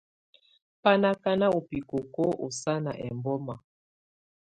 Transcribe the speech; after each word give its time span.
Bá 0.81 0.91
ná 1.01 1.09
ákaná 1.15 1.45
ú 1.57 1.59
bikóko 1.69 2.23
ɔ́ 2.45 2.49
sánà 2.61 2.91
ɛbɔ́má. 3.07 3.55